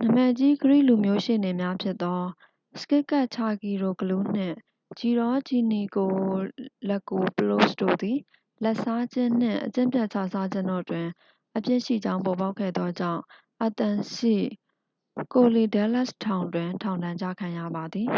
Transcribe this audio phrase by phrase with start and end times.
[0.00, 2.20] နာမည်ကြီး ဂရိလူမျိုးရှေ့နေများဖြစ်သော
[2.80, 4.56] စကစ်ကက်ချာဂီရိုဂလူး နှင့်
[4.98, 6.12] ဂျီရောဂျီနီကို
[6.88, 8.18] လက်ကိုပလို့စ် တို့သည်
[8.64, 11.06] လာဘ်စားခြင်းနှင့် အကျင့်ပျက်ခြစားခြင်းတို့တွင်
[11.56, 13.22] အပြစ်ရှိကြောင်းပေါ်ပေါက်ခဲ့သောကြောင့်
[13.66, 14.36] athens ရှိ
[15.32, 18.08] korydallus ထောင်တွင် ထောင်ဒဏ်ကျခံရပါသည်